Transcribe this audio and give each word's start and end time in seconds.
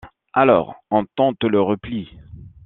alors 0.33 0.73
on 0.89 1.05
tente 1.15 1.43
le 1.43 1.61
repli. 1.61 2.09